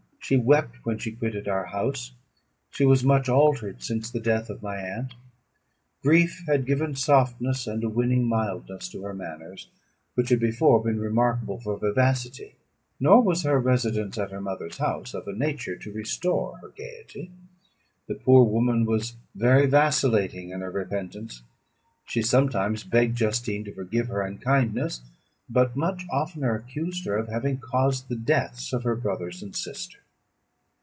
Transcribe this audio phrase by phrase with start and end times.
[0.23, 2.13] she wept when she quitted our house;
[2.69, 5.13] she was much altered since the death of my aunt;
[6.03, 9.67] grief had given softness and a winning mildness to her manners,
[10.13, 12.55] which had before been remarkable for vivacity.
[12.97, 17.29] Nor was her residence at her mother's house of a nature to restore her gaiety.
[18.07, 21.41] The poor woman was very vacillating in her repentance.
[22.05, 25.01] She sometimes begged Justine to forgive her unkindness,
[25.49, 29.97] but much oftener accused her of having caused the deaths of her brothers and sister.